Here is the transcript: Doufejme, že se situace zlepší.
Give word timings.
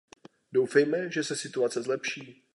Doufejme, 0.51 1.11
že 1.11 1.23
se 1.23 1.35
situace 1.35 1.81
zlepší. 1.81 2.43